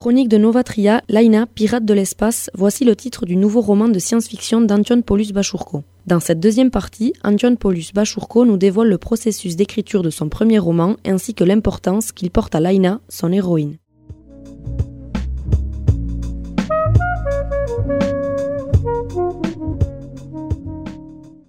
[0.00, 4.60] Chronique de Novatria, Laina, pirate de l'espace, voici le titre du nouveau roman de science-fiction
[4.60, 5.84] d'Antion Paulus Bachurko.
[6.08, 10.58] Dans cette deuxième partie, Antion Paulus Bachurko nous dévoile le processus d'écriture de son premier
[10.58, 13.76] roman ainsi que l'importance qu'il porte à Laina, son héroïne.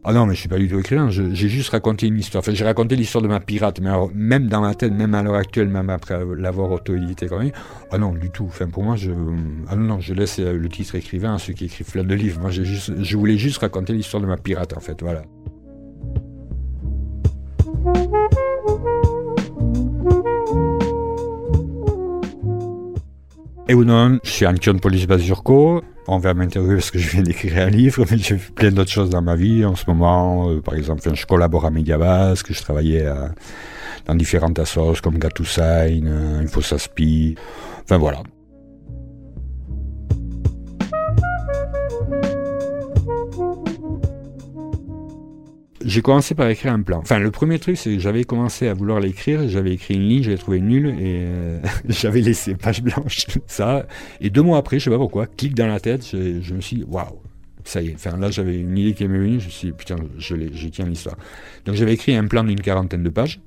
[0.05, 2.41] Ah non, mais je suis pas du tout écrivain, j'ai juste raconté une histoire.
[2.41, 5.36] Enfin, j'ai raconté l'histoire de ma pirate, mais même dans ma tête, même à l'heure
[5.36, 7.51] actuelle, même après l'avoir auto-édité quand même,
[7.89, 8.43] ah non, du tout.
[8.47, 9.11] Enfin, pour moi, je,
[9.69, 12.15] ah non, non, je laisse euh, le titre écrivain à ceux qui écrivent plein de
[12.15, 12.42] livres.
[12.42, 15.23] Moi, juste, je voulais juste raconter l'histoire de ma pirate, en fait, voilà.
[23.70, 25.81] Et ou non, je suis Antion Police Basurko.
[26.07, 29.10] On va m'interviewer parce que je viens d'écrire un livre, mais j'ai plein d'autres choses
[29.10, 29.64] dans ma vie.
[29.64, 33.34] En ce moment, euh, par exemple, je collabore à Mediabasque, je travaillais à,
[34.06, 37.36] dans différentes assos comme Gatusign, euh, InfoSaspi.
[37.84, 38.22] Enfin voilà.
[45.86, 47.00] J'ai commencé par écrire un plan.
[47.00, 50.23] Enfin, le premier truc, c'est que j'avais commencé à vouloir l'écrire, j'avais écrit une ligne,
[50.23, 53.86] j'avais trouvé nulle et euh, j'avais laissé page blanche, ça.
[54.22, 56.78] Et deux mois après, je sais pas pourquoi, clic dans la tête, je, me suis
[56.78, 57.20] dit, waouh,
[57.64, 57.95] ça y est.
[57.95, 60.67] Enfin, là, j'avais une idée qui m'est venue, je me suis dit, putain, je, je
[60.70, 61.17] tiens l'histoire.
[61.66, 63.39] Donc, j'avais écrit un plan d'une quarantaine de pages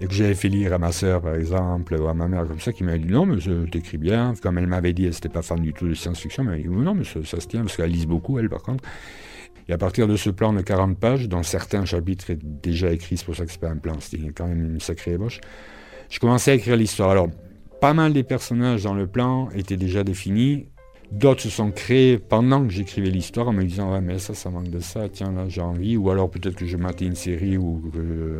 [0.00, 2.60] et que j'avais fait lire à ma sœur, par exemple, ou à ma mère comme
[2.60, 3.36] ça, qui m'avait dit non, mais
[3.70, 4.34] t'écris bien.
[4.42, 6.76] Comme elle m'avait dit, elle n'était pas fan du tout de science-fiction, mais elle m'a
[6.76, 8.84] dit non, mais ça, ça se tient, parce qu'elle lise beaucoup, elle, par contre.
[9.68, 13.16] Et à partir de ce plan de 40 pages, dont certains chapitres étaient déjà écrits,
[13.16, 15.40] c'est pour ça que c'est pas un plan, c'était quand même une sacrée ébauche,
[16.08, 17.10] je commençais à écrire l'histoire.
[17.10, 17.28] Alors,
[17.80, 20.66] pas mal des personnages dans le plan étaient déjà définis,
[21.12, 24.50] D'autres se sont créés pendant que j'écrivais l'histoire en me disant ouais mais ça ça
[24.50, 25.96] manque de ça tiens là j'ai envie.
[25.96, 27.80] Ou alors peut-être que je matais une série ou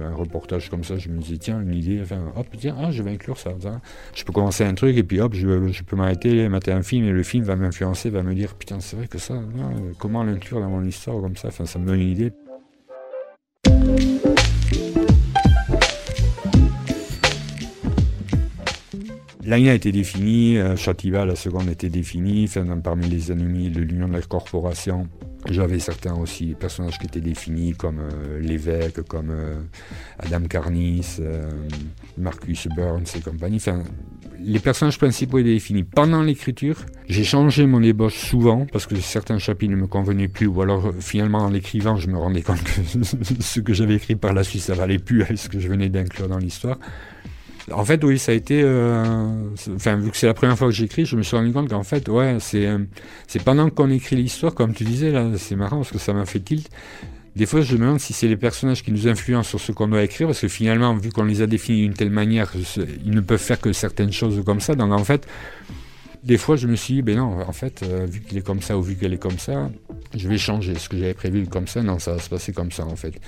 [0.05, 3.03] un reportage comme ça je me disais tiens une idée enfin hop tiens ah je
[3.03, 3.55] vais inclure ça,
[4.15, 7.05] je peux commencer un truc et puis hop je, je peux m'arrêter mater un film
[7.07, 9.41] et le film va m'influencer va me dire putain c'est vrai que ça
[9.99, 11.49] comment l'inclure dans mon histoire comme ça?
[11.49, 12.33] Enfin ça me donne une idée
[19.47, 22.51] L'AINA était définie, euh, Chativa, la seconde, était définie.
[22.83, 25.09] parmi les ennemis de l'Union de la Corporation,
[25.49, 29.61] j'avais certains aussi personnages qui étaient définis, comme euh, l'évêque, comme euh,
[30.19, 31.19] Adam Carnis,
[32.19, 33.59] Marcus Burns et compagnie.
[33.59, 33.85] Enfin,
[34.41, 35.85] les personnages principaux étaient définis.
[35.85, 40.49] Pendant l'écriture, j'ai changé mon ébauche souvent parce que certains chapitres ne me convenaient plus,
[40.49, 43.03] ou alors finalement en l'écrivant, je me rendais compte que
[43.41, 45.89] ce que j'avais écrit par la suite, ça valait plus à ce que je venais
[45.89, 46.79] d'inclure dans l'histoire.
[47.73, 48.63] En fait, oui, ça a été.
[48.63, 49.35] Euh,
[49.75, 51.83] enfin, vu que c'est la première fois que j'écris, je me suis rendu compte qu'en
[51.83, 52.79] fait, ouais, c'est euh,
[53.27, 56.27] c'est pendant qu'on écrit l'histoire, comme tu disais là, c'est marrant parce que ça m'a
[56.27, 56.71] fait tilt.
[57.35, 59.89] Des fois, je me demande si c'est les personnages qui nous influencent sur ce qu'on
[59.89, 62.51] doit écrire, parce que finalement, vu qu'on les a définis d'une telle manière,
[63.05, 64.75] ils ne peuvent faire que certaines choses comme ça.
[64.75, 65.27] Donc, en fait,
[66.23, 68.63] des fois, je me suis dit, ben non, en fait, euh, vu qu'il est comme
[68.63, 69.71] ça ou vu qu'elle est comme ça,
[70.17, 70.77] je vais changer.
[70.77, 73.21] Ce que j'avais prévu comme ça, non, ça va se passer comme ça, en fait.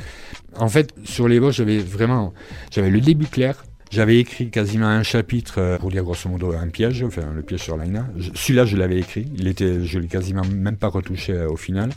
[0.57, 2.33] En fait, sur les mots, j'avais vraiment,
[2.71, 6.69] j'avais le début clair, j'avais écrit quasiment un chapitre euh, pour dire grosso modo un
[6.69, 8.07] piège, enfin le piège sur Laina.
[8.35, 9.27] Celui-là, je l'avais écrit.
[9.37, 11.91] Il était, je l'ai quasiment même pas retouché euh, au final.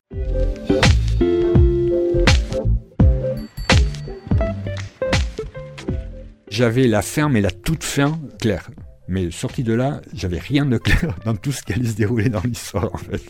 [6.49, 8.69] J'avais la fin, mais la toute fin claire.
[9.07, 12.29] Mais sorti de là, j'avais rien de clair dans tout ce qui allait se dérouler
[12.29, 13.23] dans l'histoire en fait.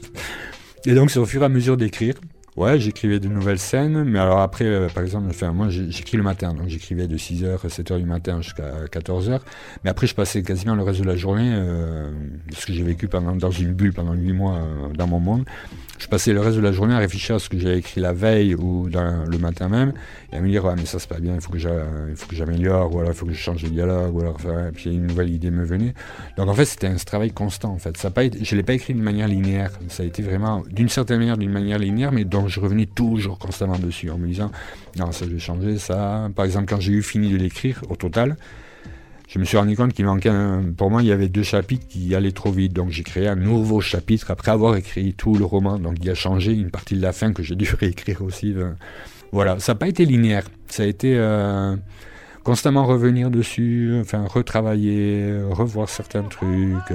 [0.86, 2.16] Et donc c'est au fur et à mesure d'écrire,
[2.57, 6.53] Ouais, j'écrivais de nouvelles scènes, mais alors après, euh, par exemple, moi j'écris le matin,
[6.53, 9.39] donc j'écrivais de 6h, 7h du matin jusqu'à 14h,
[9.85, 12.12] mais après je passais quasiment le reste de la journée, euh,
[12.51, 15.45] ce que j'ai vécu pendant, dans une bulle pendant 8 mois euh, dans mon monde,
[16.01, 18.12] je passais le reste de la journée à réfléchir à ce que j'avais écrit la
[18.12, 19.94] veille ou dans, le matin même,
[20.34, 21.59] et à me dire, ouais, mais ça c'est pas bien, il faut que
[22.35, 25.06] j'améliore, ou alors il faut que je change de dialogue, ou alors, et puis une
[25.06, 25.94] nouvelle idée me venait.
[26.38, 27.97] Donc en fait, c'était un travail constant, en fait.
[27.97, 31.19] Ça pas je l'ai pas écrit d'une manière linéaire, ça a été vraiment, d'une certaine
[31.19, 34.51] manière, d'une manière linéaire, mais donc je revenais toujours constamment dessus en me disant,
[34.97, 36.30] non, ça je vais changer, ça.
[36.36, 38.38] Par exemple, quand j'ai eu fini de l'écrire, au total,
[39.31, 40.62] je me suis rendu compte qu'il manquait un...
[40.75, 42.74] Pour moi, il y avait deux chapitres qui allaient trop vite.
[42.74, 45.80] Donc j'ai créé un nouveau chapitre après avoir écrit tout le roman.
[45.80, 48.54] Donc il a changé une partie de la fin que j'ai dû réécrire aussi.
[49.31, 50.44] Voilà, ça n'a pas été linéaire.
[50.68, 51.78] Ça a été euh,
[52.44, 56.92] constamment revenir dessus, enfin retravailler, revoir certains trucs.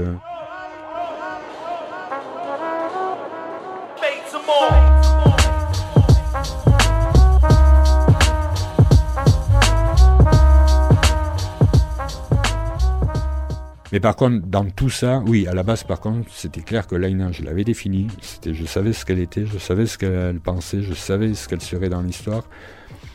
[13.97, 16.95] Mais par contre, dans tout ça, oui, à la base, par contre, c'était clair que
[16.95, 18.09] Laina, je l'avais définie.
[18.45, 21.89] Je savais ce qu'elle était, je savais ce qu'elle pensait, je savais ce qu'elle serait
[21.89, 22.45] dans l'histoire.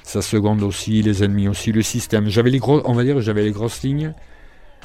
[0.01, 2.29] Sa seconde aussi, les ennemis aussi, le système.
[2.29, 4.15] J'avais les gros, on va dire, j'avais les grosses lignes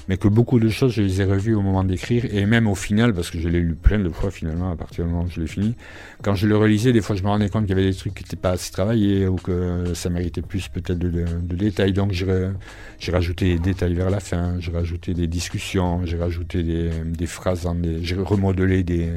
[0.08, 2.74] mais que beaucoup de choses, je les ai revues au moment d'écrire, et même au
[2.74, 5.30] final, parce que je l'ai lu plein de fois finalement, à partir du moment où
[5.30, 5.74] je l'ai fini,
[6.22, 8.14] quand je le relisais, des fois je me rendais compte qu'il y avait des trucs
[8.14, 11.24] qui n'étaient pas assez travaillés, ou que ça méritait plus peut-être de,
[11.56, 16.62] détails, donc j'ai rajouté des détails vers la fin, j'ai rajouté des discussions, j'ai rajouté
[16.62, 17.68] des, phrases,
[18.02, 19.08] j'ai remodelé des,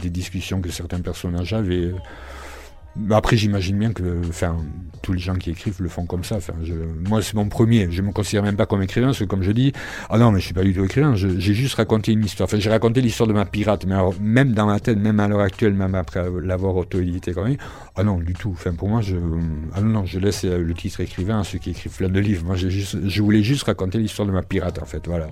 [0.00, 1.92] des discussions que certains personnages avaient.
[3.10, 4.20] Après, j'imagine bien que
[5.00, 6.38] tous les gens qui écrivent le font comme ça.
[7.08, 7.90] Moi, c'est mon premier.
[7.90, 9.72] Je ne me considère même pas comme écrivain, parce que comme je dis,
[10.10, 11.14] ah non, mais je suis pas du tout écrivain.
[11.14, 12.46] J'ai juste raconté une histoire.
[12.46, 13.86] Enfin, j'ai raconté l'histoire de ma pirate.
[13.86, 17.44] Mais alors, même dans ma tête, même à l'heure actuelle, même après l'avoir auto-édité quand
[17.44, 17.56] même,
[17.96, 18.56] ah non, du tout.
[18.76, 19.16] Pour moi, je,
[19.74, 22.44] ah non, je laisse le titre écrivain à ceux qui écrivent plein de livres.
[22.44, 25.06] Moi, juste, je voulais juste raconter l'histoire de ma pirate, en fait.
[25.06, 25.28] Voilà.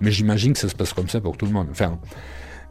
[0.00, 1.68] Mais j'imagine que ça se passe comme ça pour tout le monde.
[1.70, 1.98] Enfin,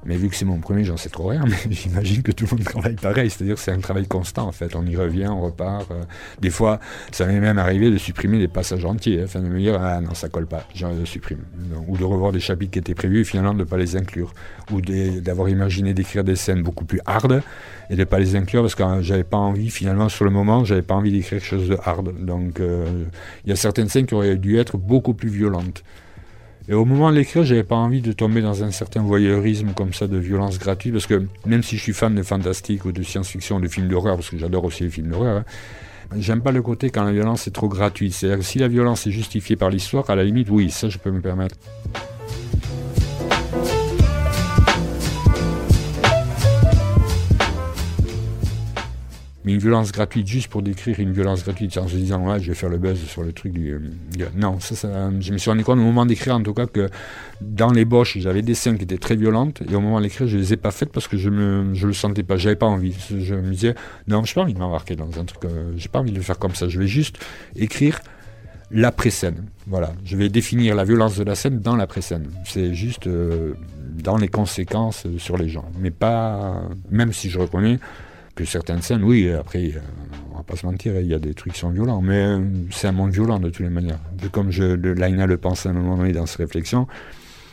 [0.05, 2.57] mais vu que c'est mon premier, j'en sais trop rien, mais j'imagine que tout le
[2.57, 3.29] monde travaille pareil.
[3.29, 4.75] C'est-à-dire que c'est un travail constant, en fait.
[4.75, 5.89] On y revient, on repart.
[5.91, 6.03] Euh.
[6.39, 6.79] des fois,
[7.11, 9.21] ça m'est même arrivé de supprimer des passages entiers.
[9.23, 11.43] Enfin, de me dire, ah non, ça colle pas, je supprime.
[11.87, 14.33] Ou de revoir des chapitres qui étaient prévus et finalement de ne pas les inclure.
[14.71, 17.41] Ou d'avoir imaginé d'écrire des scènes beaucoup plus hard
[17.89, 20.63] et de ne pas les inclure parce que j'avais pas envie, finalement, sur le moment,
[20.63, 22.23] j'avais pas envie d'écrire quelque chose de hard.
[22.23, 23.03] Donc, euh,
[23.45, 25.83] il y a certaines scènes qui auraient dû être beaucoup plus violentes.
[26.69, 29.93] Et au moment de l'écrire, j'avais pas envie de tomber dans un certain voyeurisme comme
[29.93, 33.03] ça de violence gratuite, parce que même si je suis fan de fantastique ou de
[33.03, 36.61] science-fiction, de films d'horreur, parce que j'adore aussi les films d'horreur, hein, j'aime pas le
[36.61, 38.13] côté quand la violence est trop gratuite.
[38.13, 40.97] C'est-à-dire que si la violence est justifiée par l'histoire, à la limite, oui, ça je
[40.97, 41.55] peux me permettre.
[49.47, 52.53] Une violence gratuite juste pour décrire une violence gratuite en se disant ouais je vais
[52.53, 53.79] faire le buzz sur le truc du...
[54.35, 56.89] non, ça, je me suis rendu compte au moment d'écrire en tout cas que
[57.39, 60.37] dans les boches j'avais des scènes qui étaient très violentes et au moment d'écrire je
[60.37, 62.93] les ai pas faites parce que je me je le sentais pas, j'avais pas envie.
[63.09, 63.73] Je me disais
[64.07, 66.23] non j'ai pas envie de m'embarquer dans un truc, euh, j'ai pas envie de le
[66.23, 67.17] faire comme ça, je vais juste
[67.55, 68.01] écrire
[68.69, 69.45] l'après-scène.
[69.65, 72.27] Voilà, je vais définir la violence de la scène dans l'après-scène.
[72.43, 73.53] C'est juste euh,
[74.03, 75.65] dans les conséquences sur les gens.
[75.79, 76.61] Mais pas,
[76.91, 77.79] même si je reconnais
[78.37, 79.79] que certaines scènes, oui, après, euh,
[80.31, 82.39] on va pas se mentir, il y a des trucs qui sont violents, mais euh,
[82.71, 83.99] c'est un monde violent de toutes les manières.
[84.31, 86.87] Comme je, Laina le pense à un moment donné dans ses réflexions,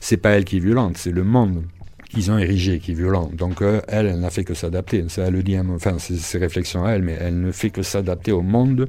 [0.01, 1.65] c'est pas elle qui est violente, c'est le monde
[2.11, 3.31] qu'ils ont érigé qui est violent.
[3.33, 5.05] Donc euh, elle, elle n'a fait que s'adapter.
[5.09, 7.83] Ça, elle le dit, enfin, c'est ses réflexions à elle, mais elle ne fait que
[7.83, 8.89] s'adapter au monde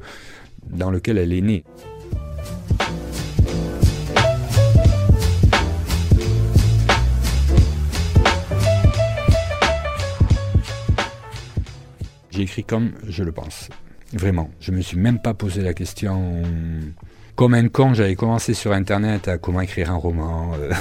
[0.69, 1.63] dans lequel elle est née.
[12.35, 13.69] J'ai écrit comme je le pense.
[14.11, 14.49] Vraiment.
[14.59, 16.41] Je me suis même pas posé la question.
[17.35, 20.71] Comme un con, j'avais commencé sur Internet à comment écrire un roman, euh,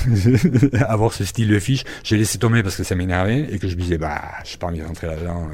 [0.89, 1.85] avoir ce style de fiche.
[2.03, 4.67] J'ai laissé tomber parce que ça m'énervais et que je me disais, bah, je pas
[4.67, 5.49] envie de rentrer là-dedans.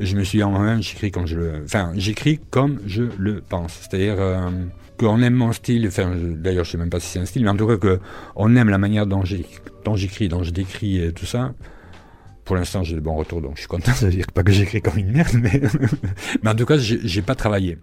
[0.00, 3.04] Et je me suis dit en moi-même, j'écris comme je le, enfin, j'écris comme je
[3.16, 3.74] le pense.
[3.74, 4.50] C'est-à-dire euh,
[4.98, 5.86] qu'on aime mon style.
[5.86, 8.56] Enfin, d'ailleurs, je sais même pas si c'est un style, mais en tout cas qu'on
[8.56, 11.52] aime la manière dont j'écris, dont je décris et tout ça
[12.48, 13.92] pour l'instant, j'ai de bons retours, donc je suis content.
[14.00, 15.60] de dire pas que j'écris comme une merde, mais,
[16.42, 17.76] mais en tout cas, j'ai pas travaillé.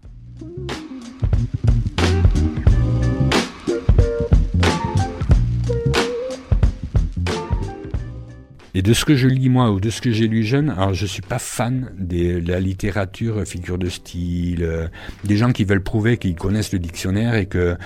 [8.74, 10.96] Et de ce que je lis moi ou de ce que j'ai lu jeune, alors
[10.96, 14.88] je suis pas fan de la littérature figure de style, euh,
[15.24, 17.78] des gens qui veulent prouver qu'ils connaissent le dictionnaire et que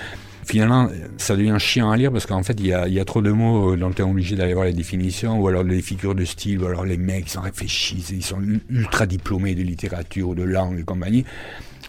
[0.50, 3.75] finalement, ça devient chiant à lire parce qu'en fait, il y a, trop de mots
[3.75, 6.65] dont tu es obligé d'aller voir les définitions, ou alors les figures de style, ou
[6.65, 10.84] alors les mecs, ils sont réfléchis, ils sont ultra diplômés de littérature de langue et
[10.84, 11.25] compagnie.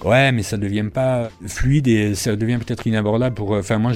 [0.04, 3.52] Ouais, mais ça devient pas fluide et ça devient peut-être inabordable pour.
[3.52, 3.92] Enfin, moi,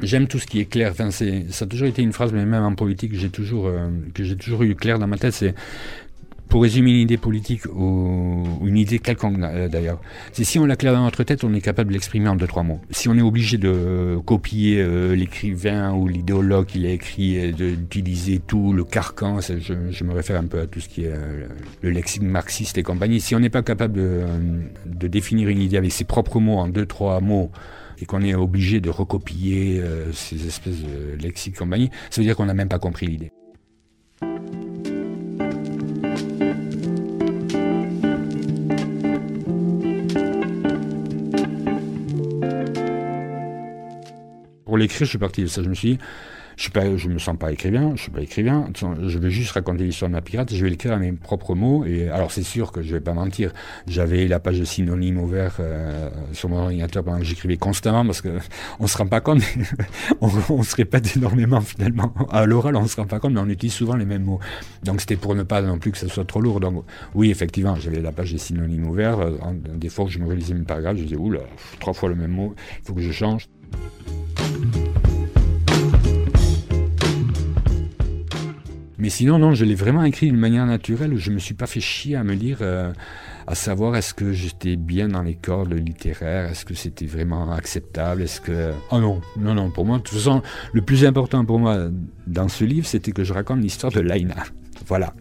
[0.00, 0.90] J'aime tout ce qui est clair.
[0.90, 3.88] Enfin, c'est, ça a toujours été une phrase, mais même en politique, j'ai toujours, euh,
[4.14, 5.34] que j'ai toujours eu clair dans ma tête.
[5.34, 5.54] C'est
[6.48, 10.00] pour résumer une idée politique ou une idée quelconque euh, d'ailleurs,
[10.32, 12.46] c'est si on l'a claire dans notre tête, on est capable de l'exprimer en deux
[12.46, 12.80] trois mots.
[12.90, 18.74] Si on est obligé de copier euh, l'écrivain ou l'idéologue qui l'a écrit, d'utiliser tout
[18.74, 21.46] le carcan, je, me réfère un peu à tout ce qui est euh,
[21.80, 23.20] le lexique marxiste et compagnie.
[23.20, 26.86] Si on n'est pas capable de, définir une idée avec ses propres mots en deux
[26.86, 27.50] trois mots
[27.98, 29.82] et qu'on est obligé de recopier
[30.12, 33.30] ces espèces de lexiques compagnie, ça veut dire qu'on n'a même pas compris l'idée.
[44.82, 45.62] L'écrire, je suis parti de ça.
[45.62, 45.98] Je me suis dit,
[46.56, 49.84] je ne je me sens pas écrivain, je suis pas écrivain, je vais juste raconter
[49.84, 51.84] l'histoire de ma pirate, je vais l'écrire à mes propres mots.
[51.84, 53.52] Et alors c'est sûr que je vais pas mentir,
[53.86, 58.20] j'avais la page de synonyme ouverte euh, sur mon ordinateur pendant que j'écrivais constamment parce
[58.20, 58.38] que
[58.80, 59.42] on se rend pas compte,
[60.20, 62.14] on, se répète énormément finalement.
[62.30, 64.40] À l'oral, on se rend pas compte, mais on utilise souvent les mêmes mots.
[64.84, 66.60] Donc c'était pour ne pas non plus que ça soit trop lourd.
[66.60, 66.84] Donc
[67.14, 69.20] oui, effectivement, j'avais la page des synonymes ouverts.
[69.20, 69.36] Euh,
[69.74, 71.40] des fois que je me réalisais mes paragraphes, je disais oula,
[71.80, 73.48] trois fois le même mot, il faut que je change.
[79.02, 81.54] Mais sinon, non, je l'ai vraiment écrit d'une manière naturelle où je ne me suis
[81.54, 82.92] pas fait chier à me lire, euh,
[83.48, 88.22] à savoir est-ce que j'étais bien dans les cordes littéraires, est-ce que c'était vraiment acceptable,
[88.22, 88.70] est-ce que...
[88.92, 90.40] Oh non, non, non, pour moi, de toute façon,
[90.72, 91.88] le plus important pour moi
[92.28, 94.36] dans ce livre, c'était que je raconte l'histoire de Laina.
[94.86, 95.12] Voilà.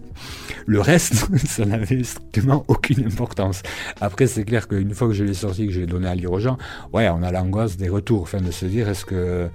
[0.67, 3.63] Le reste, ça n'avait strictement aucune importance.
[3.99, 6.31] Après, c'est clair qu'une fois que je l'ai sorti, que je l'ai donné à lire
[6.31, 6.59] aux gens,
[6.93, 9.49] ouais, on a l'angoisse des retours, enfin de se dire est-ce que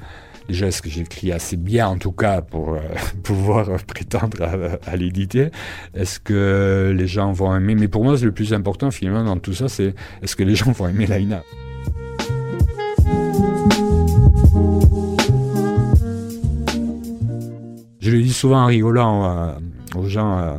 [0.49, 2.81] déjà est-ce que j'écris assez bien en tout cas pour euh,
[3.23, 5.51] pouvoir prétendre à, l'éditer.
[5.95, 7.75] Est-ce que les gens vont aimer?
[7.75, 10.73] Mais pour moi, le plus important finalement dans tout ça, c'est est-ce que les gens
[10.73, 11.43] vont aimer Laina
[18.01, 19.53] Je le dis souvent en rigolant euh,
[19.97, 20.53] aux gens euh,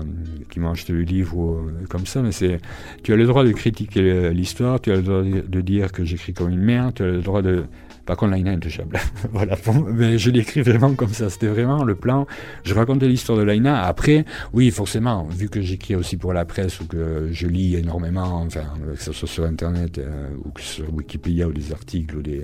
[0.49, 2.59] qui acheté le livre comme ça, mais c'est
[3.03, 6.33] tu as le droit de critiquer l'histoire, tu as le droit de dire que j'écris
[6.33, 7.65] comme une merde, tu as le droit de
[8.07, 8.97] par contre, Laina est intouchable.
[9.33, 9.57] voilà.
[9.93, 11.29] Mais je l'écris vraiment comme ça.
[11.29, 12.25] C'était vraiment le plan.
[12.63, 13.83] Je racontais l'histoire de Laina.
[13.83, 14.23] Après,
[14.53, 18.63] oui, forcément, vu que j'écris aussi pour la presse ou que je lis énormément, enfin,
[18.95, 22.43] que ce soit sur Internet euh, ou que sur Wikipédia ou des articles ou des,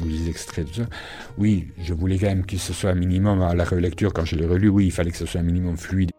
[0.00, 0.86] ou des extraits, tout ça,
[1.36, 4.12] oui, je voulais quand même que ce soit un minimum à la relecture.
[4.12, 6.09] Quand je l'ai relu, oui, il fallait que ce soit un minimum fluide.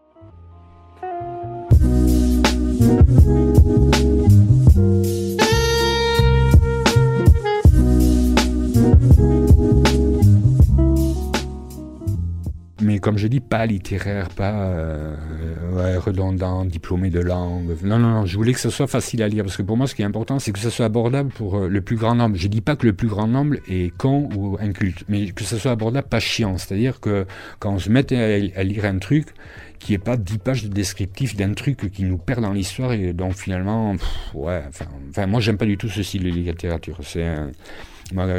[13.21, 15.15] Je dis, pas littéraire, pas euh,
[15.99, 17.77] redondant, diplômé de langue.
[17.83, 19.85] Non, non, non, je voulais que ce soit facile à lire, parce que pour moi,
[19.85, 22.35] ce qui est important, c'est que ce soit abordable pour euh, le plus grand nombre.
[22.35, 25.57] Je dis pas que le plus grand nombre est con ou inculte, mais que ce
[25.57, 26.57] soit abordable, pas chiant.
[26.57, 27.27] C'est-à-dire que
[27.59, 29.27] quand on se met à, lire un truc,
[29.77, 33.13] qui est pas dix pages de descriptif d'un truc qui nous perd dans l'histoire et
[33.13, 33.95] donc finalement,
[34.35, 36.99] ouais, enfin, moi j'aime pas du tout ce style de littérature.
[37.01, 37.25] C'est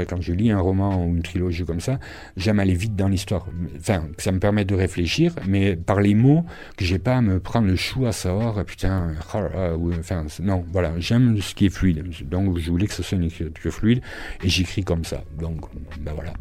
[0.09, 1.99] quand je lis un roman ou une trilogie comme ça,
[2.37, 3.47] j'aime aller vite dans l'histoire.
[3.76, 6.45] Enfin, ça me permet de réfléchir, mais par les mots,
[6.76, 10.93] que j'ai pas à me prendre le chou à savoir, putain, oh enfin, non, voilà,
[10.99, 12.05] j'aime ce qui est fluide.
[12.29, 14.02] Donc, je voulais que ce soit une écriture fluide,
[14.43, 15.25] et j'écris comme ça.
[15.38, 15.62] Donc,
[16.00, 16.33] ben voilà.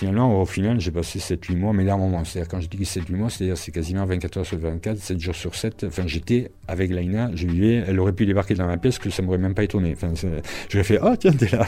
[0.00, 2.24] Finalement, au final, j'ai passé 7-8 mois, mais moment.
[2.24, 5.34] C'est-à-dire, quand je dis 7-8 mois, c'est-à-dire c'est quasiment 24 heures sur 24, 7 jours
[5.34, 5.84] sur 7.
[5.86, 9.20] Enfin, j'étais avec Laina, je vivais, elle aurait pu débarquer dans ma pièce, que ça
[9.22, 9.92] m'aurait même pas étonné.
[9.94, 10.14] Enfin,
[10.72, 11.66] ai fait, oh, tiens, t'es là.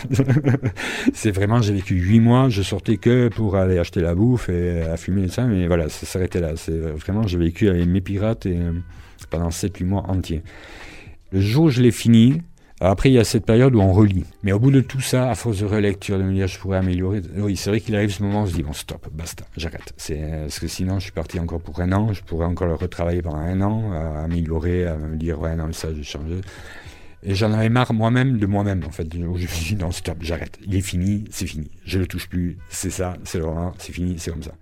[1.13, 4.81] c'est vraiment, j'ai vécu 8 mois, je sortais que pour aller acheter la bouffe et
[4.81, 6.53] à fumer et ça, mais voilà, ça s'arrêtait là.
[6.57, 8.73] C'est vraiment, j'ai vécu avec mes pirates et, euh,
[9.29, 10.43] pendant 7-8 mois entiers.
[11.33, 12.41] Le jour où je l'ai fini,
[12.91, 14.25] après, il y a cette période où on relit.
[14.43, 16.79] Mais au bout de tout ça, à force de relecture, de me dire je pourrais
[16.79, 19.93] améliorer, oui, c'est vrai qu'il arrive ce moment où se dit bon, stop, basta, j'arrête.
[19.97, 22.75] C'est, parce que sinon, je suis parti encore pour un an, je pourrais encore le
[22.75, 26.41] retravailler pendant un an, à améliorer, à me dire ouais, non, ça, j'ai changé.
[27.25, 29.07] Et j'en avais marre moi-même de moi-même, en fait.
[29.13, 30.59] je me suis dit non, stop, j'arrête.
[30.67, 31.71] Il est fini, c'est fini.
[31.85, 33.47] Je le touche plus, c'est ça, c'est le
[33.79, 34.53] c'est fini, c'est comme ça.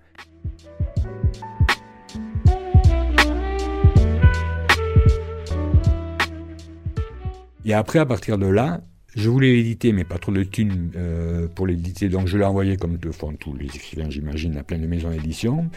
[7.71, 8.81] Et après, à partir de là,
[9.15, 12.77] je voulais l'éditer, mais pas trop de thunes euh, pour l'éditer, donc je l'ai envoyé
[12.77, 15.71] comme de font tous les écrivains, j'imagine, à plein de maisons d'édition.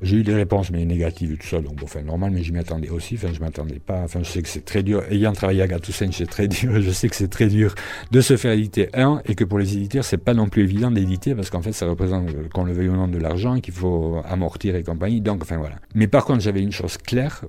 [0.00, 2.50] J'ai eu des réponses, mais négatives et tout ça, donc bon, enfin, normal, mais je
[2.50, 5.34] m'y attendais aussi, enfin, je m'attendais pas, enfin, je sais que c'est très dur, ayant
[5.34, 7.74] travaillé à Gatoussen, c'est très dur, je sais que c'est très dur
[8.10, 10.90] de se faire éditer un, et que pour les éditeurs, c'est pas non plus évident
[10.90, 13.74] d'éditer, parce qu'en fait, ça représente, euh, qu'on le veuille au nom de l'argent, qu'il
[13.74, 15.76] faut amortir et compagnie, donc, enfin, voilà.
[15.94, 17.44] Mais par contre, j'avais une chose claire,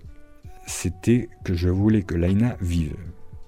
[0.68, 2.98] c'était que je voulais que Laina vive.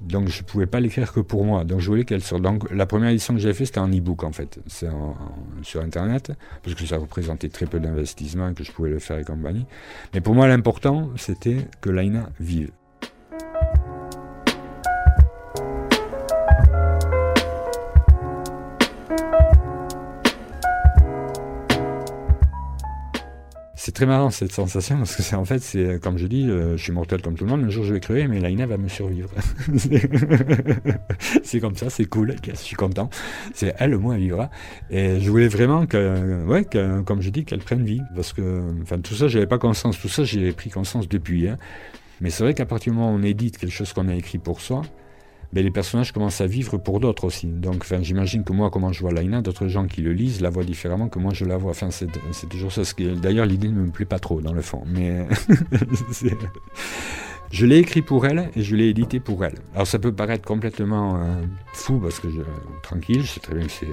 [0.01, 1.63] Donc je ne pouvais pas l'écrire que pour moi.
[1.63, 2.41] Donc je voulais qu'elle sorte.
[2.41, 4.59] Donc la première édition que j'ai faite, c'était en e-book en fait.
[4.67, 4.89] C'est
[5.61, 6.31] sur Internet,
[6.63, 9.65] parce que ça représentait très peu d'investissement et que je pouvais le faire et compagnie.
[10.13, 12.71] Mais pour moi, l'important, c'était que Laina vive.
[24.05, 26.91] Marrant cette sensation parce que c'est en fait, c'est comme je dis, euh, je suis
[26.91, 27.63] mortel comme tout le monde.
[27.63, 29.29] Un jour je vais crever, mais Laina va me survivre.
[31.43, 32.35] c'est comme ça, c'est cool.
[32.47, 33.09] Je suis content.
[33.53, 34.49] C'est elle, moins, elle vivra.
[34.89, 36.65] Et je voulais vraiment que, ouais,
[37.05, 39.99] comme je dis, qu'elle prenne vie parce que, enfin, tout ça, j'avais pas conscience.
[39.99, 41.47] Tout ça, j'ai pris conscience depuis.
[41.47, 41.57] Hein.
[42.21, 44.37] Mais c'est vrai qu'à partir du moment où on édite quelque chose qu'on a écrit
[44.37, 44.83] pour soi,
[45.53, 47.47] ben, les personnages commencent à vivre pour d'autres aussi.
[47.47, 50.63] Donc j'imagine que moi, comment je vois Laina, d'autres gens qui le lisent la voient
[50.63, 51.71] différemment que moi je la vois.
[51.71, 52.81] Enfin, c'est toujours ça.
[53.21, 54.83] D'ailleurs, l'idée ne me plaît pas trop dans le fond.
[54.87, 55.27] Mais
[57.51, 59.55] Je l'ai écrit pour elle et je l'ai édité pour elle.
[59.73, 61.41] Alors ça peut paraître complètement euh,
[61.73, 62.39] fou parce que je,
[62.81, 63.87] tranquille, je sais très bien que c'est,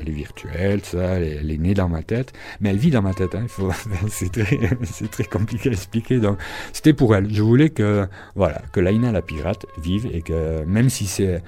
[0.00, 3.14] elle est virtuelle, ça, elle, est née dans ma tête, mais elle vit dans ma
[3.14, 3.36] tête.
[3.36, 3.46] Hein,
[4.08, 6.18] c'est très, c'est très compliqué à expliquer.
[6.18, 6.38] Donc
[6.72, 7.32] c'était pour elle.
[7.32, 11.40] Je voulais que, voilà, que Laina la pirate vive et que même si c'est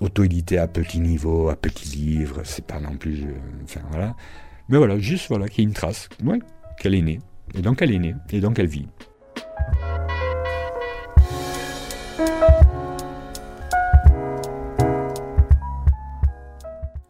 [0.00, 3.26] auto-édité à petit niveau, à petit livre, c'est pas non plus,
[3.64, 4.16] enfin voilà.
[4.70, 6.38] Mais voilà, juste voilà, qu'il y ait une trace, ouais,
[6.80, 7.20] qu'elle est née.
[7.54, 8.86] Et donc elle est née, et donc elle vit.